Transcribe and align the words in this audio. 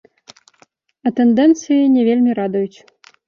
А 1.09 1.11
тэндэнцыі 1.19 1.91
не 1.97 2.01
вельмі 2.09 2.31
радуюць. 2.43 2.79